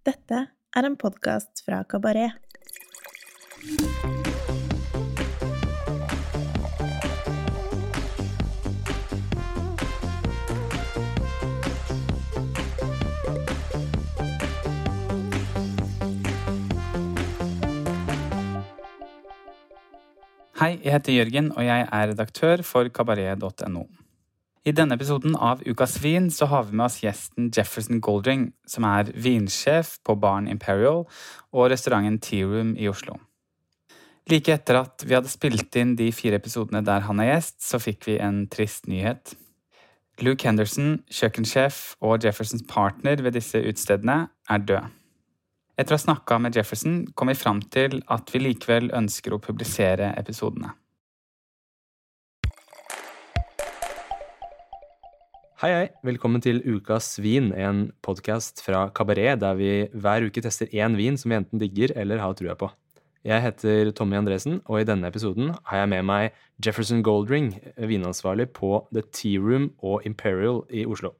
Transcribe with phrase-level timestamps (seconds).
[0.00, 0.36] Dette
[0.72, 2.32] er en podkast fra Kabaret.
[20.60, 23.84] Hei, jeg heter Jørgen, og jeg er redaktør for kabaret.no.
[24.60, 28.84] I denne episoden av Ukas vin så har vi med oss gjesten Jefferson Goldring, som
[28.84, 33.16] er vinsjef på Barn Imperial og restauranten Tea Room i Oslo.
[34.28, 37.80] Like etter at vi hadde spilt inn de fire episodene der han er gjest, så
[37.80, 39.32] fikk vi en trist nyhet.
[40.20, 44.92] Luke Henderson, kjøkkensjef og Jeffersons partner ved disse utestedene, er død.
[45.80, 49.40] Etter å ha snakka med Jefferson kom vi fram til at vi likevel ønsker å
[49.40, 50.74] publisere episodene.
[55.60, 55.88] Hei, hei.
[56.08, 61.18] Velkommen til Ukas vin, en podkast fra Kabaret der vi hver uke tester én vin
[61.20, 62.70] som vi enten digger eller har trua på.
[63.28, 68.48] Jeg heter Tommy Andresen, og i denne episoden har jeg med meg Jefferson Goldring, vinansvarlig
[68.56, 71.12] på The Tea Room og Imperial i Oslo.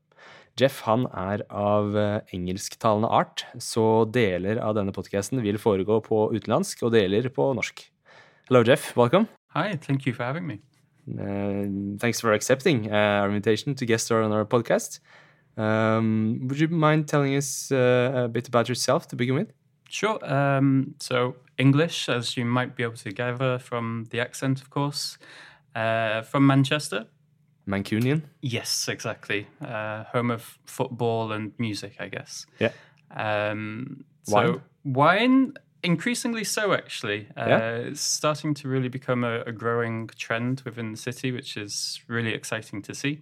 [0.56, 2.00] Jeff han er av
[2.32, 7.84] engelsktalende art, så deler av denne podkasten vil foregå på utenlandsk og deler på norsk.
[8.48, 8.94] Hello, Jeff.
[8.96, 9.28] Welcome.
[9.52, 10.62] Hi, thank you for having me.
[11.08, 15.00] Uh, thanks for accepting uh, our invitation to guest star on our podcast.
[15.56, 19.52] Um, would you mind telling us uh, a bit about yourself to begin with?
[19.88, 20.18] Sure.
[20.24, 25.18] Um, so, English, as you might be able to gather from the accent, of course,
[25.74, 27.06] uh, from Manchester.
[27.66, 28.22] Mancunian?
[28.40, 29.48] Yes, exactly.
[29.60, 32.46] Uh, home of football and music, I guess.
[32.58, 32.70] Yeah.
[33.10, 34.46] Um, Wine?
[34.46, 37.28] So, wine, increasingly so, actually.
[37.36, 37.74] Uh, Yeah.
[37.90, 42.32] It's starting to really become a, a growing trend within the city, which is really
[42.34, 43.20] exciting to see.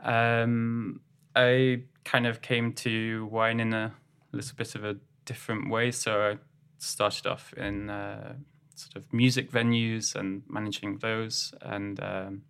[0.00, 1.00] Um,
[1.36, 3.92] I kind of came to wine in a
[4.32, 5.90] little bit of a different way.
[5.90, 6.38] So I
[6.78, 8.34] started off in uh,
[8.74, 12.42] sort of music venues and managing those, and um,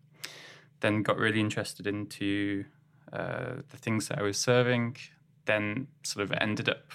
[0.80, 2.64] then got really interested into
[3.12, 4.96] uh, the things that I was serving.
[5.44, 6.92] Then sort of ended up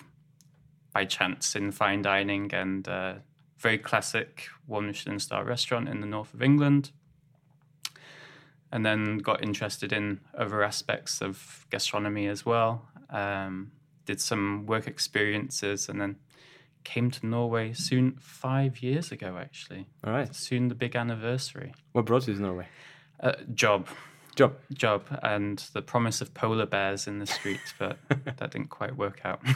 [0.97, 3.13] by chance in fine dining and uh,
[3.59, 6.89] very classic one Michelin star restaurant in the north of England.
[8.71, 12.87] And then got interested in other aspects of gastronomy as well.
[13.11, 13.73] Um,
[14.05, 16.15] did some work experiences and then
[16.83, 19.85] came to Norway soon, five years ago actually.
[20.03, 20.33] All right.
[20.33, 21.75] Soon the big anniversary.
[21.91, 22.69] What brought you to Norway?
[23.19, 23.87] Uh, job,
[24.35, 24.55] Job.
[24.73, 29.21] job, and the promise of polar bears in the streets, but that didn't quite work
[29.23, 29.41] out.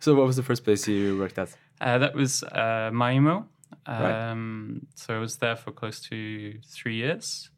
[0.00, 1.54] So, what was the first place you worked at?
[1.80, 3.44] Uh, that was uh, Maaemo.
[3.86, 4.30] Right.
[4.30, 7.50] Um, So I was there for close to three years,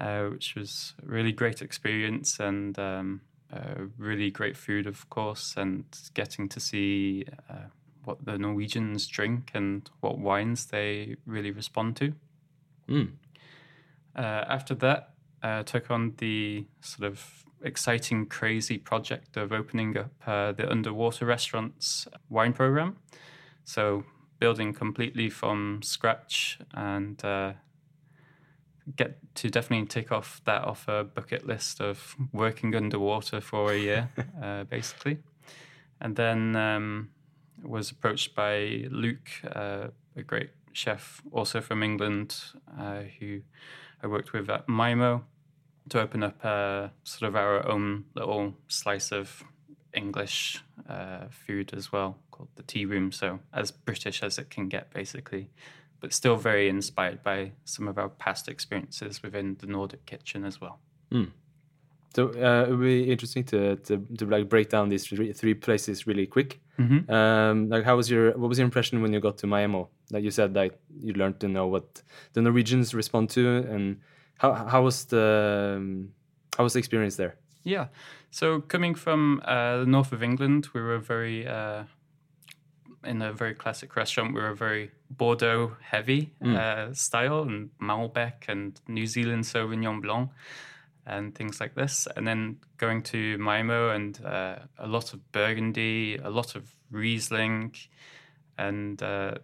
[0.00, 3.20] uh, which was a really great experience and um,
[3.52, 5.84] uh, really great food, of course, and
[6.14, 7.68] getting to see uh,
[8.04, 12.12] what the Norwegians drink and what wines they really respond to.
[12.88, 13.12] Mm.
[14.14, 15.10] Uh, after that,
[15.42, 21.26] uh, took on the sort of exciting, crazy project of opening up uh, the underwater
[21.26, 22.96] restaurants wine program.
[23.64, 24.04] So
[24.38, 27.54] building completely from scratch and uh,
[28.94, 33.78] get to definitely tick off that off a bucket list of working underwater for a
[33.78, 34.10] year,
[34.42, 35.18] uh, basically.
[36.00, 37.10] And then um,
[37.62, 42.36] was approached by Luke, uh, a great chef, also from England,
[42.78, 43.40] uh, who
[44.02, 45.22] I worked with at Maaemo,
[45.88, 49.44] to open up uh, sort of our own little slice of
[49.92, 53.12] English uh, food as well, called the Tea Room.
[53.12, 55.50] So as British as it can get, basically,
[56.00, 60.60] but still very inspired by some of our past experiences within the Nordic kitchen as
[60.60, 60.78] well.
[62.14, 65.52] So, uh, it would be interesting to, to, to like break down these three, three
[65.52, 66.60] places really quick.
[66.78, 67.12] Mm-hmm.
[67.12, 69.88] Um, like, how was your what was your impression when you got to Maaemo?
[70.10, 72.02] Like you said, like you learned to know what
[72.32, 74.00] the Norwegians respond to, and
[74.38, 76.12] how how was the um,
[76.56, 77.36] how was the experience there?
[77.62, 77.88] Yeah.
[78.30, 81.84] So coming from uh, the north of England, we were very uh,
[83.04, 84.34] in a very classic restaurant.
[84.34, 90.30] We were very Bordeaux heavy uh, style and Malbec and New Zealand Sauvignon Blanc
[91.06, 92.08] and things like this.
[92.16, 97.74] And then going to Maaemo and uh, a lot of Burgundy, a lot of Riesling,
[98.58, 99.34] and uh,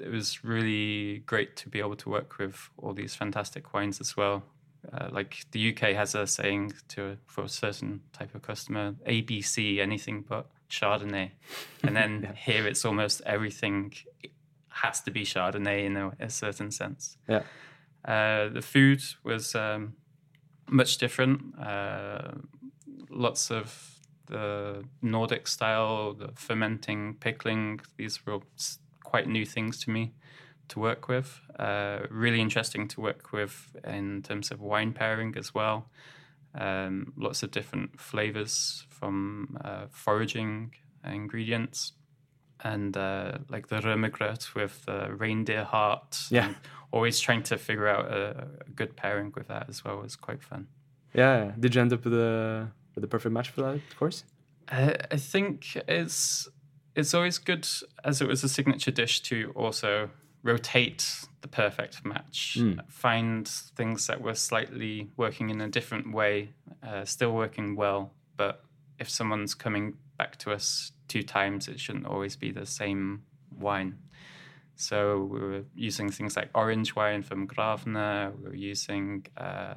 [0.00, 4.16] it was really great to be able to work with all these fantastic wines as
[4.16, 4.42] well.
[4.92, 9.78] Uh, like the UK has a saying to for a certain type of customer, ABC,
[9.78, 11.30] anything but Chardonnay,
[11.82, 13.92] and then here it's almost everything
[14.70, 17.18] has to be Chardonnay in a, a certain sense.
[17.28, 17.42] Yeah.
[18.04, 19.94] Uh, the food was um,
[20.68, 21.58] much different.
[21.58, 22.32] Uh,
[23.10, 27.80] lots of the Nordic style, the fermenting, pickling.
[27.96, 28.44] These were all
[29.12, 30.12] quite new things to me
[30.68, 31.40] to work with.
[31.58, 33.54] Uh, really interesting to work with
[33.84, 35.78] in terms of wine pairing as well.
[36.54, 40.74] Um, lots of different flavors from uh, foraging
[41.04, 41.92] ingredients
[42.62, 46.12] and uh, like the rømmegrøt with the reindeer heart.
[46.30, 46.54] Yeah.
[46.92, 50.42] Always trying to figure out a, a, good pairing with that as well was quite
[50.42, 50.66] fun.
[51.14, 51.52] Yeah.
[51.58, 54.24] Did you end up with a with the perfect match for that of course?
[54.68, 56.48] Uh, I think it's
[56.94, 57.66] it's always good
[58.04, 60.10] as it was a signature dish to also
[60.42, 62.78] rotate the perfect match, mm.
[62.90, 66.50] find things that were slightly working in a different way,
[66.82, 68.64] uh, still working well, but
[68.98, 73.22] if someone's coming back to us two times, it shouldn't always be the same
[73.58, 73.98] wine.
[74.76, 79.74] So we were using things like orange wine from Gravner, we were using uh,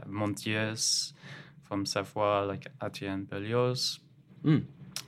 [1.61, 3.99] from Savoie, like Adrien Berlioz.
[4.45, 4.65] Mm.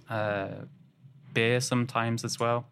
[0.09, 0.65] Uh,
[1.35, 2.65] beer sometimes as well.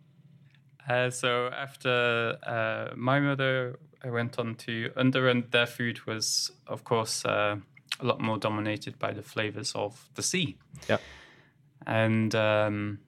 [0.90, 6.84] Uh, so after uh, Maaemo, I went on to Under, and their food was, of
[6.84, 7.56] course, uh,
[8.00, 10.58] a lot more dominated by the flavors of the sea.
[10.90, 10.98] Yeah,
[11.86, 13.00] and um,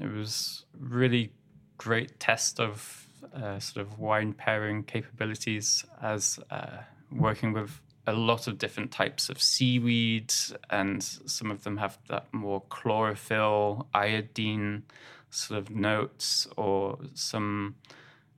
[0.00, 1.32] it was really
[1.76, 6.78] great test of uh, sort of wine pairing capabilities as uh,
[7.12, 10.32] working with a lot of different types of seaweed,
[10.68, 14.84] and some of them have that more chlorophyll, iodine
[15.30, 17.76] sort of notes, or some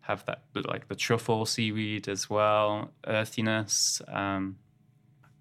[0.02, 4.56] have that like the truffle seaweed as well, earthiness, um,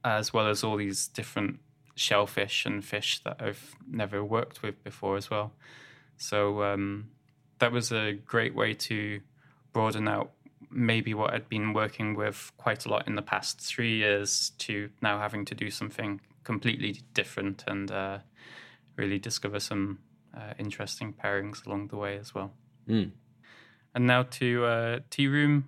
[0.04, 1.60] as well as all these different
[1.96, 5.54] shellfish and fish that I've never worked with before as well.
[6.18, 7.10] So um,
[7.60, 9.22] that was a great way to
[9.74, 10.32] broaden out
[10.72, 14.90] maybe what I'd been working with quite a lot in the past three years to
[15.02, 18.20] now having to do something completely different and uh,
[18.96, 20.00] really discover some
[20.36, 22.54] uh, interesting pairings along the way as well.
[22.88, 23.12] Mm.
[23.94, 25.68] And now to uh, Tea Room,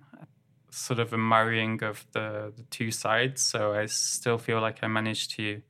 [0.70, 3.42] sort of a marrying of the, the two sides.
[3.42, 5.62] So I still feel like I managed to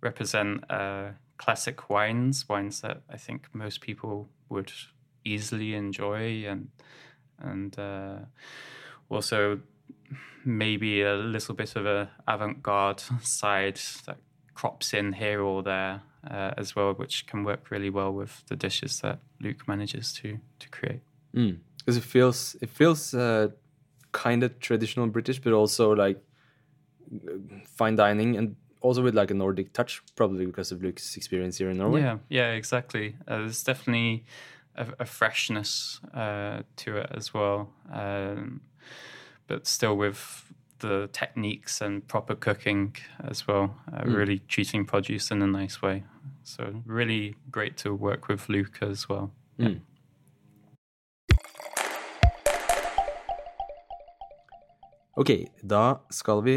[0.00, 4.72] represent uh, classic wines, wines that I think most people would
[5.24, 6.68] easily enjoy and
[7.42, 8.16] and uh,
[9.08, 9.60] also
[10.44, 14.16] maybe a little bit of a avant-garde side that
[14.54, 18.56] crops in here or there uh, as well, which can work really well with the
[18.56, 21.00] dishes that Luke manages to to create.
[21.32, 21.98] Because mm.
[21.98, 23.48] it feels it feels uh,
[24.12, 26.22] kind of traditional British, but also like
[27.66, 31.70] fine dining and also with like a Nordic touch, probably because of Luke's experience here
[31.70, 32.00] in Norway.
[32.00, 33.16] Yeah, yeah, exactly.
[33.28, 34.24] Uh, there's definitely
[34.76, 38.60] a, a freshness uh, to it as well, um,
[39.46, 43.76] but still with the techniques and proper cooking as well.
[43.92, 44.16] Uh, mm.
[44.16, 46.04] Really treating produce in a nice way.
[46.42, 49.30] So really great to work with Luke as well.
[49.58, 49.64] Mm.
[49.64, 49.78] Yeah.
[55.12, 55.30] Ok,
[55.60, 56.54] da skal vi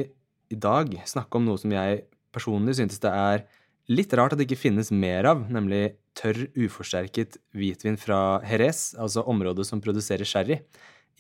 [0.48, 3.42] i dag snakke om noe som jeg personlig syntes det er
[3.92, 9.26] litt rart at det ikke finnes mer av, nemlig tørr, uforsterket hvitvin fra Jerez, altså
[9.30, 10.60] området som produserer sherry.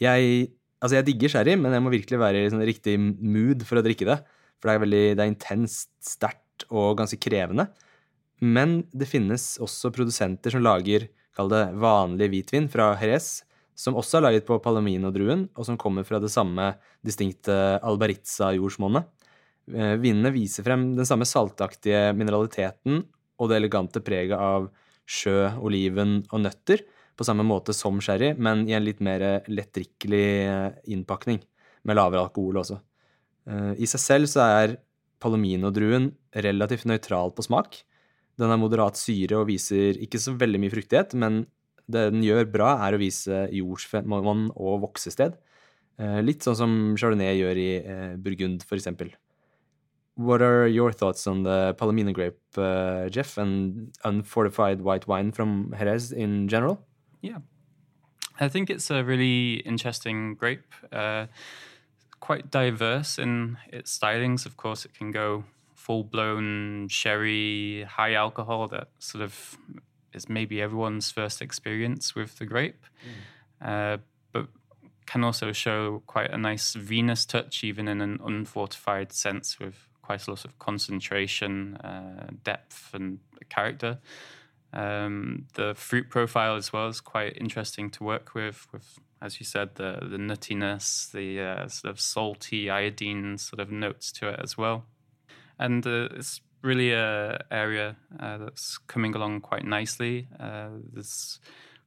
[0.02, 0.50] Jeg,
[0.82, 3.86] altså jeg digger sherry, men jeg må virkelig være i sånn riktig mood for å
[3.86, 4.20] drikke det.
[4.60, 7.68] For det er veldig, det er intenst, sterkt og ganske krevende.
[8.44, 13.44] Men det finnes også produsenter som lager, kall det vanlig hvitvin fra Jerez,
[13.76, 16.72] som også er laget på palomino-druen, og som kommer fra det samme
[17.04, 17.54] distinkte
[17.84, 19.12] albaritza-jordsmonnet.
[19.76, 23.02] Eh, vinene viser frem den samme saltaktige mineraliteten
[23.42, 24.70] og det elegante preget av
[25.06, 26.84] sjø, oliven og nøtter,
[27.16, 31.40] på samme måte som sherry, men i en litt mer lettdrikkelig eh, innpakning,
[31.88, 32.80] med lavere alkohol også.
[33.48, 34.78] Eh, I seg selv så er
[35.24, 36.10] palomino-druen
[36.44, 37.80] relativt nøytral på smak.
[38.36, 41.46] Den har moderat syre og viser ikke så veldig mye fruktighet, men
[41.88, 45.38] det den gjør bra, er å vise jordsmonn og voksested.
[46.26, 47.70] Litt sånn som chardonnay gjør i
[48.20, 49.14] Burgund, for eksempel.
[50.16, 55.74] What are your thoughts on the Palomino grape, uh, Jeff, and unfortified white wine from
[55.78, 56.82] Jerez in general?
[57.22, 57.40] Yeah,
[58.40, 60.74] I think it's a really interesting grape.
[60.92, 61.28] Uh,
[62.22, 64.46] quite diverse in its stylings.
[64.46, 65.44] Of course, it can go
[65.74, 69.58] full blown sherry, high alcohol that sort of
[70.14, 72.86] is maybe everyone's first experience with the grape.
[73.62, 73.68] Mm.
[73.68, 73.98] Uh,
[74.32, 74.48] but
[75.06, 80.28] can also show quite a nice vinous touch, even in an unfortified sense, with quite
[80.28, 83.20] a lot of concentration, uh, depth, and
[83.50, 83.98] character.
[84.72, 88.68] Um, the fruit profile as well is quite interesting to work with.
[88.72, 93.72] With as you said, the the nuttiness, the uh, sort of salty iodine sort of
[93.72, 94.86] notes to it as well,
[95.58, 100.28] and uh, it's really a area uh, that's coming along quite nicely.
[100.40, 101.40] Uh, there's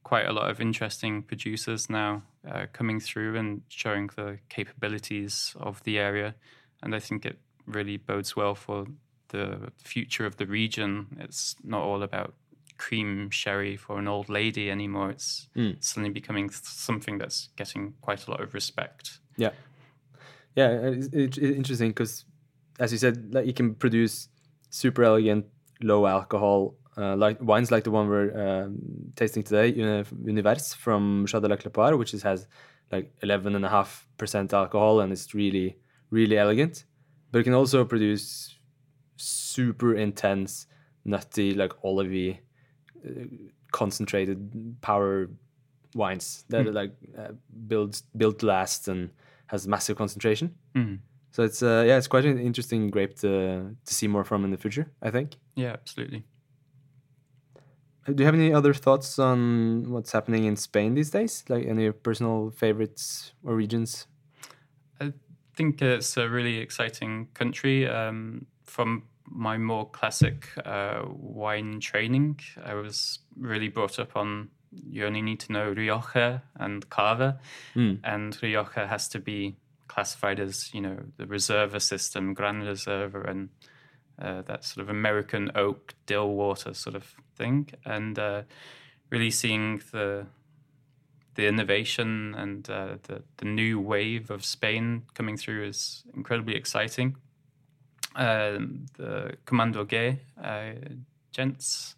[0.03, 5.83] quite a lot of interesting producers now uh, coming through and showing the capabilities of
[5.83, 6.33] the area,
[6.81, 7.37] and I think it
[7.69, 8.85] really bodes well for
[9.29, 11.17] the future of the region.
[11.19, 12.33] It's not all about
[12.77, 15.11] cream sherry for an old lady anymore.
[15.11, 15.75] It's Mm.
[15.83, 19.19] suddenly becoming something that's getting quite a lot of respect.
[19.37, 19.51] Yeah,
[20.55, 22.25] yeah, it's, it's interesting because,
[22.79, 24.29] as you said, like you can produce
[24.69, 25.45] super elegant,
[25.81, 28.31] low alcohol, uh, like wines like the one we're
[28.65, 28.77] um,
[29.15, 29.67] tasting today,
[30.25, 32.47] Univers from Muchada-Léclapart, which is, has
[32.91, 35.77] like eleven and a half percent alcohol, and it's really,
[36.11, 36.85] really elegant.
[37.31, 38.57] But it can also produce
[39.17, 40.67] super intense,
[41.05, 42.39] nutty, like olivey,
[43.05, 43.25] uh,
[43.71, 45.29] concentrated power
[45.95, 47.29] wines that are like uh,
[47.67, 49.09] built built last and
[49.47, 50.55] has massive concentration.
[50.75, 50.99] Mm.
[51.31, 54.51] So it's uh, yeah, it's quite an interesting grape to to see more from in
[54.51, 54.91] the future.
[55.01, 55.35] I think.
[55.55, 56.23] Yeah, absolutely.
[58.07, 61.43] Uh, Do you have any other thoughts on what's happening in Spain these days?
[61.49, 64.07] Like any personal favorites or regions?
[65.59, 67.85] I think it's a really exciting country.
[67.85, 75.05] Um, from my more classic uh, wine training, I was really brought up on you
[75.05, 77.39] only need to know Rioja and Cava,
[77.75, 77.99] Mm.
[78.05, 79.57] and Rioja has to be
[79.89, 83.49] classified as you know the Reserva system, Gran Reserva, and
[84.17, 87.03] uh, that sort of American oak dill water sort of
[87.35, 88.43] thing, and uh,
[89.09, 90.25] really seeing the
[91.35, 97.15] the innovation and uh, the the new wave of Spain coming through is incredibly exciting.
[98.15, 100.71] Um, the Comando G uh,
[101.31, 101.95] gents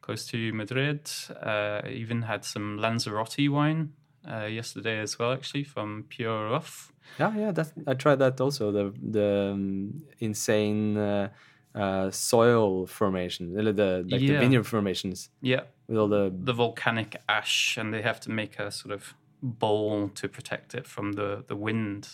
[0.00, 1.10] close to Madrid
[1.42, 3.92] uh, even had some Lanzarote wine
[4.30, 6.90] uh, yesterday as well, actually from Puro Rofe.
[7.18, 8.70] Yeah, yeah, that I tried that also.
[8.70, 10.96] The the um, insane
[11.78, 15.30] uh, soil formation, the like the vineyard formations.
[15.40, 19.14] Yeah, with all the the volcanic ash, and they have to make a sort of
[19.42, 22.08] bowl to protect it from the the wind.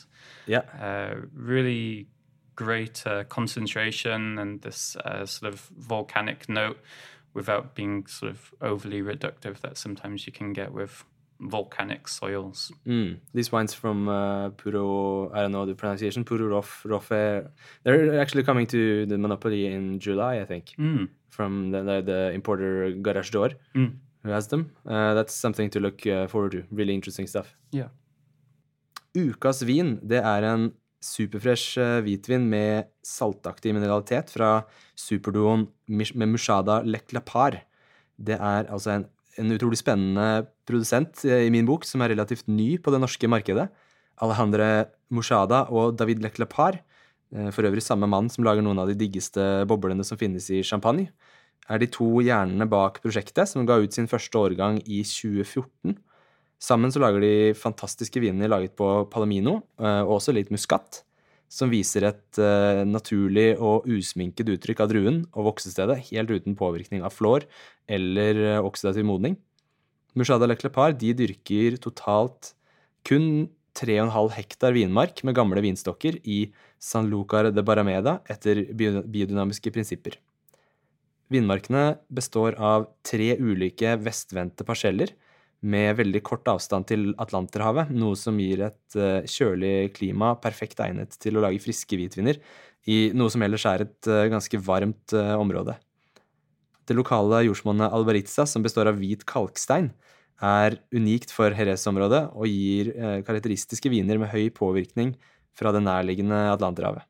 [0.46, 0.62] yeah.
[0.80, 2.08] Uh, really
[2.56, 6.78] great uh, concentration and this uh, sort of volcanic note
[7.32, 11.04] without being sort of overly reductive that sometimes you can get with
[11.40, 12.70] volcanic soils.
[12.86, 13.18] Mm.
[13.34, 17.48] These wines from uh, Puro, I don't know the pronunciation, Puro Rof, Rofe,
[17.84, 21.08] they're actually coming to the Monopoly in July, I think, Mm.
[21.30, 23.92] from the, the, the importer Garage d'Or, Mm.
[24.22, 24.70] who has them.
[24.86, 26.62] Uh, that's something to look uh, forward to.
[26.70, 27.54] Really interesting stuff.
[27.72, 27.88] Yeah.
[29.14, 30.72] Ukas vin, det er en
[31.04, 34.62] superfresh eh, hvitvin med saltaktig mineralitet fra
[34.96, 37.60] superduoen med Mushada Le Clapar.
[38.16, 39.04] Det er altså en,
[39.38, 43.30] en utrolig spennende produsent eh, i min bok, som er relativt ny på det norske
[43.30, 43.68] markedet.
[44.24, 46.80] Alejandre Mushada og David Leclapar,
[47.34, 50.62] eh, for øvrig samme mann som lager noen av de diggeste boblene som finnes i
[50.66, 51.10] champagne,
[51.68, 55.96] er de to hjernene bak prosjektet, som ga ut sin første årgang i 2014.
[56.60, 61.02] Sammen så lager de fantastiske viner laget på palomino, eh, og også litt muskat,
[61.48, 62.38] som viser et
[62.88, 67.44] naturlig og usminket uttrykk av druen og voksestedet, helt uten påvirkning av flår
[67.94, 69.36] eller oksidativ modning.
[70.14, 70.54] Mushada Le
[70.94, 72.54] de dyrker totalt
[73.02, 80.20] kun 3,5 hektar vinmark med gamle vinstokker i San Lucar de Barameda etter biodynamiske prinsipper.
[81.32, 85.10] Vinmarkene består av tre ulike vestvendte parseller
[85.64, 91.16] med veldig kort avstand til Atlanterhavet, noe som gir et eh, kjølig klima perfekt egnet
[91.18, 92.38] til å lage friske hvitviner
[92.86, 95.78] i noe som ellers er et eh, ganske varmt eh, område.
[96.84, 99.92] Det lokale jordsmonnet Albaritza, som består av hvit kalkstein,
[100.44, 105.14] er unikt for Jerez-området og gir eh, karakteristiske viner med høy påvirkning
[105.54, 107.06] fra det nærliggende Atlanterhavet.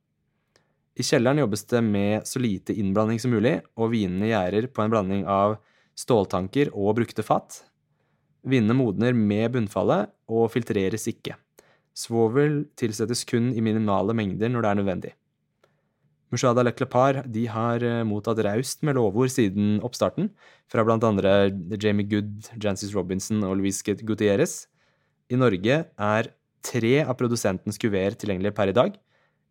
[0.95, 4.93] I kjelleren jobbes det med så lite innblanding som mulig, og vinene gjærer på en
[4.93, 5.57] blanding av
[5.99, 7.64] ståltanker og brukte fat.
[8.47, 11.35] Vinene modner med bunnfallet og filtreres ikke.
[11.95, 15.12] Svovel tilsettes kun i minimale mengder når det er nødvendig.
[16.34, 20.32] Mushada Le Clepar de har eh, mottatt raust med lovord siden oppstarten,
[20.66, 24.66] fra andre Jamie Good, Jancis Robinson og Luis Gutierrez.
[25.30, 26.30] I Norge er
[26.64, 28.96] tre av produsentens kuveer tilgjengelige per i dag.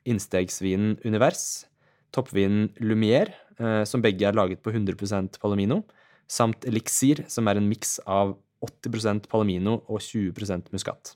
[0.05, 1.65] Innstegsvinen Univers,
[2.11, 5.83] toppvinen Lumière, eh, som begge er laget på 100% palomino,
[6.27, 11.15] samt Elixir, som er en miks av 80% palomino og 20% muskat.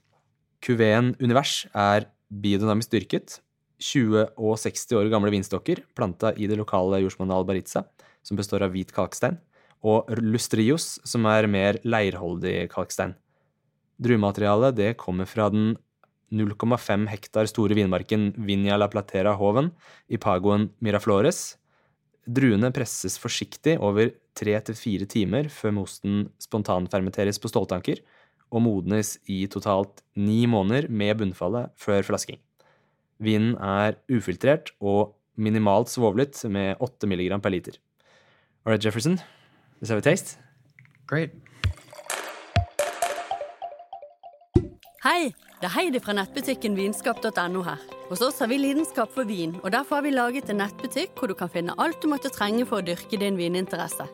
[0.64, 3.42] Kuveen Univers er biodynamisk dyrket,
[3.82, 7.84] 20 og 60 år gamle vinstokker planta i det lokale jordsmonnet Albaritza,
[8.26, 9.38] som består av hvit kalkstein,
[9.86, 13.14] og Lustrios, som er mer leirholdig kalkstein.
[14.02, 15.76] Druematerialet det kommer fra den
[16.34, 19.72] 0,5 hektar store vinmarken Vinia la Platera Hoven
[20.12, 21.56] i Pagoen Miraflores,
[22.28, 28.02] Druene presses forsiktig over tre til fire timer før mosten spontanfermenteres på ståltanker
[28.52, 32.40] og modnes i totalt ni måneder med bunnfallet før flasking.
[33.20, 37.78] Vinen er ufiltrert og minimalt svovlet med 8 mg per liter.
[38.66, 39.20] All right, Jefferson,
[39.82, 40.38] let's have a taste.
[41.08, 41.32] Great.
[45.04, 45.32] Hei,
[45.62, 47.80] det er Heidi fra nettbutikken vinskap.no her.
[48.10, 51.32] Hos oss har vi lidenskap for vin, og derfor har vi laget en nettbutikk hvor
[51.32, 54.08] du kan finne alt du måtte trenge for å dyrke din vininteresse.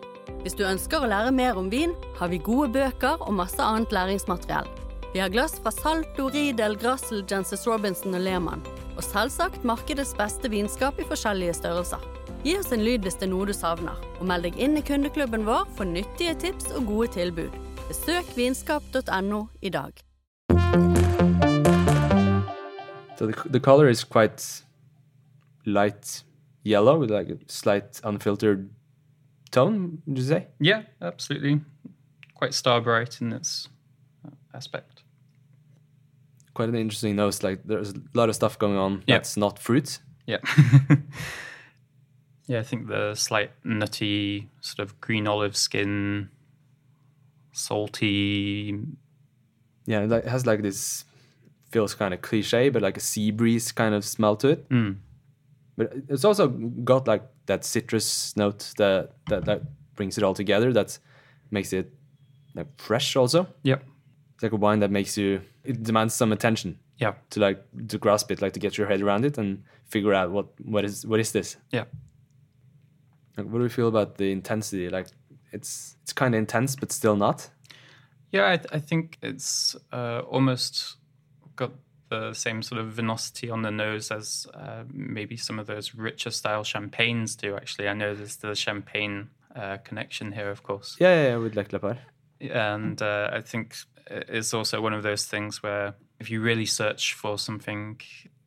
[0.43, 3.95] Hvis du ønsker å lære mer om vin, har vi gode bøker og masse annet
[3.95, 4.69] læringsmateriell.
[5.13, 8.65] Vi har glass fra Salto, Riedel, Grassel, Jenses Robinson og Lehmann.
[8.97, 12.01] Og selvsagt markedets beste vinskap i forskjellige størrelser.
[12.43, 14.83] Gi oss en lyd hvis det er noe du savner, og meld deg inn i
[14.85, 17.55] kundeklubben vår for nyttige tips og gode tilbud.
[17.87, 20.03] Besøk vinskap.no i dag.
[23.17, 24.63] So the, the color is quite
[25.65, 26.23] light
[26.63, 28.69] yellow with like a slight unfiltered
[29.51, 30.47] tone, would you say?
[30.59, 31.61] Yeah, absolutely.
[32.35, 33.69] Quite star bright in its
[34.25, 35.03] uh, aspect.
[36.53, 37.41] Quite an interesting nose.
[37.43, 39.15] Like there's a lot of stuff going on Yeah.
[39.15, 39.99] that's not fruit.
[40.27, 40.37] Yeah.
[42.47, 46.29] yeah, I think the slight nutty, sort of green olive skin,
[47.51, 48.75] salty.
[49.85, 51.05] Yeah, it has like this
[51.71, 54.69] feels kind of cliche, but like a sea breeze kind of smell to it.
[54.69, 54.97] Mm.
[55.75, 59.61] But it's also got like that citrus note that that, that
[59.95, 60.71] brings it all together.
[60.71, 60.97] That
[61.51, 61.91] makes it
[62.55, 63.15] like fresh.
[63.15, 63.83] Also, Yep.
[64.43, 65.41] It's like a wine that makes you.
[65.63, 67.13] It demands some attention Yeah.
[67.29, 70.31] to like to grasp it, like to get your head around it and figure out
[70.31, 71.55] what what is what is this.
[71.71, 71.85] Yeah.
[73.37, 74.89] Like, what do we feel about the intensity?
[74.89, 75.07] Like
[75.51, 77.49] it's it's kind of intense, but still not.
[78.31, 80.97] Yeah, I, th- I think it's uh, almost
[81.55, 81.71] got
[82.09, 86.31] the same sort of vinosity on the nose as uh, maybe some of those richer
[86.31, 87.55] style champagnes do.
[87.55, 91.53] Actually, I know there's the champagne uh, connection here, of course, Yeah, yeah, yeah with
[91.55, 91.97] Léclapart.
[92.41, 93.75] and uh, I think
[94.27, 97.99] it's also one of those things where if you really search for something,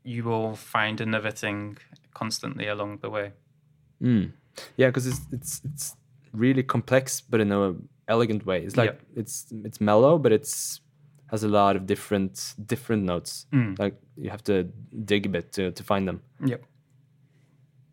[0.04, 1.78] you will find another thing
[2.14, 3.32] constantly along the way.
[4.02, 4.32] Mm.
[4.76, 5.96] Yeah, because it's it's it's
[6.32, 7.74] really complex, but in a
[8.08, 8.62] elegant way.
[8.62, 9.00] It's like Yep.
[9.16, 10.80] it's it's mellow, but it's
[11.30, 13.46] has a lot of different different notes.
[13.52, 13.78] Mm.
[13.78, 14.64] Like you have to
[15.04, 16.22] dig a bit to to find them.
[16.44, 16.64] Yep.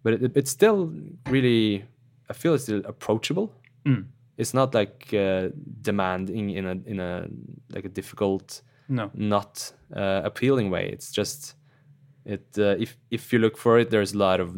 [0.04, 0.92] But it, it's still
[1.30, 1.86] really,
[2.30, 3.54] I feel it's still approachable.
[3.86, 4.06] Mm.
[4.38, 5.50] It's not like uh,
[5.82, 7.28] demanding in a in a
[7.76, 9.10] like a difficult, No.
[9.14, 10.90] not uh, appealing way.
[10.90, 11.56] It's just
[12.26, 12.46] it.
[12.58, 14.56] Uh, if if you look for it, there's a lot of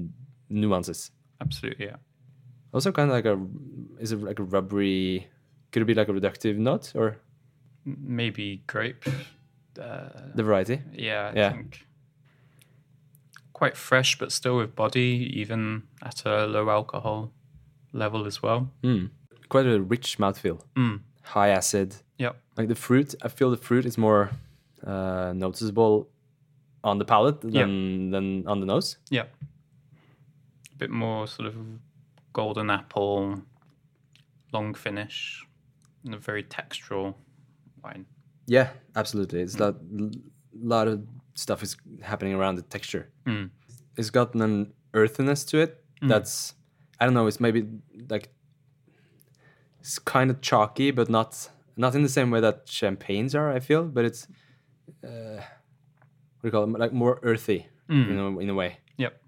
[0.49, 1.11] nuances.
[1.41, 1.85] Absolutely.
[1.87, 1.97] Yeah.
[2.73, 3.37] Also, kind of like a
[4.01, 5.27] is it like a rubbery?
[5.71, 7.17] Could it be like a reductive note or
[7.85, 9.03] Maybe grape.
[9.79, 10.79] Uh, the variety?
[10.93, 11.51] Yeah, I Yeah.
[11.51, 11.85] think
[13.53, 17.31] quite fresh, but still with body, even at a low alcohol
[17.93, 18.71] level as well.
[18.83, 19.09] Mm.
[19.49, 20.99] Quite a rich mouthfeel, Mm.
[21.23, 21.95] high acid.
[22.17, 22.31] Yeah.
[22.57, 24.29] Like the fruit, I feel the fruit is more
[24.83, 26.07] uh, noticeable
[26.83, 28.97] on the palate than than on the nose.
[29.09, 29.25] Yeah.
[30.73, 31.55] A bit more sort of
[32.33, 33.41] golden apple,
[34.53, 35.45] long finish,
[36.05, 37.15] and a very textural
[37.83, 38.05] wine.
[38.47, 39.41] Yeah, absolutely.
[39.41, 39.75] It's a lot,
[40.53, 41.01] lot of
[41.33, 43.09] stuff is happening around the texture.
[43.25, 43.49] Mm.
[43.97, 45.83] It's gotten an earthiness to it.
[46.01, 46.53] That's
[46.99, 47.27] I don't know.
[47.27, 47.65] It's maybe
[48.09, 48.29] like
[49.85, 53.51] it's kind of chalky, but not not in the same way that champagnes are.
[53.51, 54.27] I feel, but it's
[55.03, 56.79] uh, what do you call it?
[56.79, 58.79] Like more earthy, you know, in a way.
[58.97, 59.21] Yep.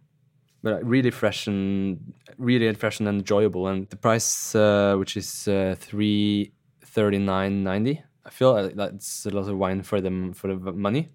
[0.64, 3.68] But uh, really fresh and really fresh and enjoyable.
[3.68, 9.28] And the price, uh, which is uh, three thirty nine ninety, I feel like that's
[9.28, 11.10] a lot of wine for them for the money.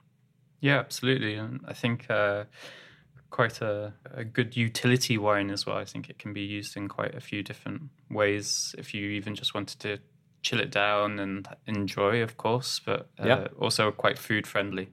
[0.61, 1.35] Yeah, absolutely.
[1.35, 2.45] And I think uh,
[3.33, 5.79] quite a, a good utility wine as well.
[5.79, 9.35] I think it can be used in quite a few different ways if you even
[9.35, 9.99] just wanted to
[10.43, 13.49] chill it down and enjoy, of course, but uh, Yeah.
[13.59, 14.91] also quite food friendly.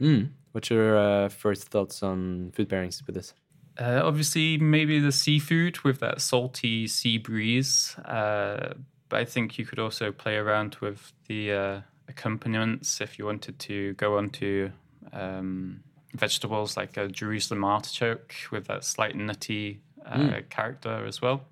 [0.00, 0.30] Mm.
[0.52, 3.34] What's your uh, first thoughts on food pairings with this?
[3.78, 7.94] Uh, obviously, maybe the seafood with that salty sea breeze.
[8.04, 8.74] Uh,
[9.08, 13.58] but I think you could also play around with the uh, accompaniments if you wanted
[13.60, 14.72] to go on to
[15.12, 15.84] um,
[16.16, 21.42] vegetables like a Jerusalem artichoke with that slight nutty uh, character as well.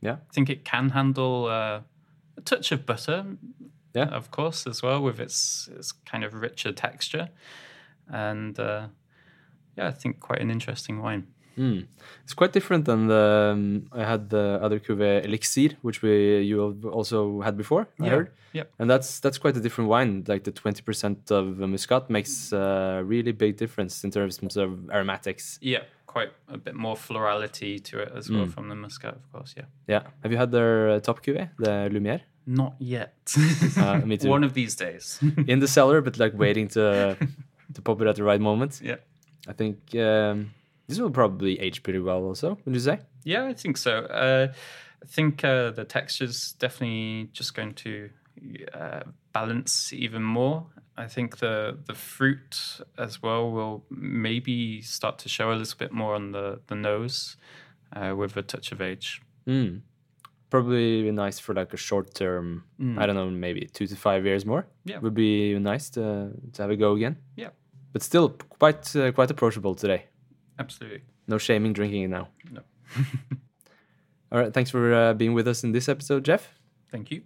[0.00, 0.12] Yeah.
[0.28, 1.80] I think it can handle uh,
[2.36, 3.24] a touch of butter,
[3.94, 4.06] Yeah.
[4.08, 7.28] of course, as well with its, its kind of richer texture.
[8.08, 8.88] And uh,
[9.76, 11.26] yeah, I think quite an interesting wine.
[11.58, 11.86] Mm.
[12.24, 16.78] It's quite different than the um, I had the other cuvee Elixir, which we you
[16.92, 17.86] also had before.
[18.00, 18.10] I Yeah.
[18.10, 18.72] heard, Yep.
[18.78, 20.24] and that's that's quite a different wine.
[20.28, 25.58] Like the twenty percent of Muscat makes a really big difference in terms of aromatics.
[25.62, 28.52] Yeah, quite a bit more florality to it as well Mm.
[28.52, 29.54] from the Muscat, of course.
[29.56, 29.66] Yeah.
[29.88, 30.02] Yeah.
[30.22, 32.20] Have you had their uh, top cuvée, the Lumière?
[32.46, 33.14] Not yet.
[33.76, 34.28] Uh, me too.
[34.30, 35.20] One of these days.
[35.46, 37.16] In the cellar, but like waiting to
[37.74, 38.80] to pop it at the right moment.
[38.82, 38.96] yeah.
[39.48, 40.50] I think um,
[40.90, 42.98] this will probably age pretty well also, would you say?
[43.24, 44.00] Yeah, I think so.
[44.04, 44.52] Uh,
[45.02, 48.10] I think uh, the texture's definitely just going to
[48.74, 49.00] uh,
[49.32, 50.66] balance even more.
[50.96, 55.92] I think the the fruit as well will maybe start to show a little bit
[55.92, 57.36] more on the the nose
[57.96, 59.22] uh, with a touch of age.
[59.46, 59.80] Mm.
[60.50, 62.64] Probably be nice for like a short term,
[62.98, 64.66] I don't know, maybe two to five years more.
[64.84, 64.98] Yeah.
[64.98, 67.16] Would be nice to, to have a go again.
[67.36, 67.50] Yeah,
[67.92, 70.06] But still quite uh, quite approachable today.
[70.60, 71.02] Absolutely.
[71.26, 72.28] No shaming drinking it now.
[72.50, 72.62] No.
[74.32, 76.54] All right, thanks for uh, being with us in this episode, Jeff.
[76.92, 77.22] Thank you.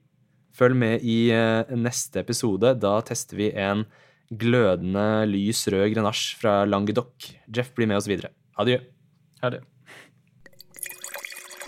[0.54, 2.76] Følg med i uh, neste episode.
[2.80, 3.84] Da tester vi en
[4.30, 7.32] glødende lys rød grenasje fra Languedoc.
[7.50, 8.32] Jeff blir med oss videre.
[8.58, 8.78] Adjø.
[9.42, 9.64] Ha det.